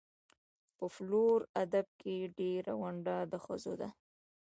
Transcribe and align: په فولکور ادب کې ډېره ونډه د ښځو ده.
په 0.77 0.85
فولکور 0.93 1.39
ادب 1.63 1.87
کې 1.99 2.15
ډېره 2.39 2.73
ونډه 2.81 3.15
د 3.31 3.33
ښځو 3.45 3.73
ده. 3.81 3.89